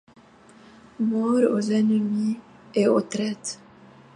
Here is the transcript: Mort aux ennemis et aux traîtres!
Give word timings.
Mort 0.99 1.43
aux 1.51 1.59
ennemis 1.71 2.39
et 2.73 2.87
aux 2.87 3.01
traîtres! 3.01 3.59